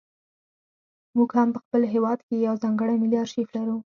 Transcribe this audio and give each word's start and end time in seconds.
موږ 1.15 1.29
هم 1.37 1.49
په 1.55 1.59
خپل 1.63 1.81
هېواد 1.93 2.19
کې 2.27 2.35
یو 2.47 2.55
ځانګړی 2.63 2.95
ملي 3.01 3.17
ارشیف 3.23 3.47
لرو. 3.57 3.75